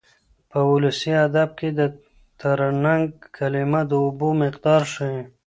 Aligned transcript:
په 0.49 0.59
ولسي 0.71 1.11
ادب 1.27 1.49
کې 1.59 1.69
د 1.79 1.81
ترنګ 2.41 3.03
کلمه 3.37 3.81
د 3.89 3.91
اوبو 4.03 4.29
مقدار 4.43 4.81
ښيي. 4.93 5.19